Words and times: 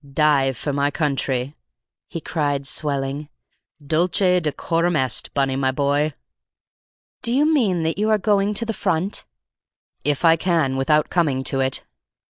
"Dye 0.13 0.51
for 0.53 0.73
my 0.73 0.89
country," 0.89 1.55
he 2.09 2.19
cried, 2.21 2.65
swelling. 2.65 3.29
"Dulce 3.85 4.23
et 4.23 4.39
decorum 4.39 4.95
est, 4.95 5.31
Bunny, 5.35 5.55
my 5.55 5.69
boy!" 5.69 6.15
"Do 7.21 7.31
you 7.31 7.45
mean 7.45 7.83
that 7.83 7.99
you 7.99 8.09
are 8.09 8.17
going 8.17 8.55
to 8.55 8.65
the 8.65 8.73
front?" 8.73 9.25
"If 10.03 10.25
I 10.25 10.37
can 10.37 10.75
without 10.75 11.11
coming 11.11 11.43
to 11.43 11.59
it." 11.59 11.83